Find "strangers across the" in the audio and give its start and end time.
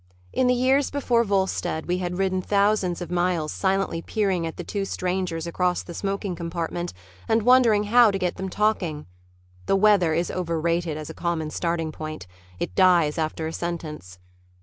4.83-5.93